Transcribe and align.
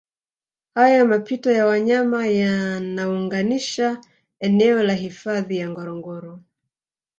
Haya 0.75 1.05
mapito 1.05 1.51
ya 1.51 1.65
wanyama 1.65 2.27
yanaunganisha 2.27 4.01
eneo 4.39 4.83
la 4.83 4.93
hifadhi 4.93 5.57
ya 5.57 5.69
Ngorongoro 5.69 6.39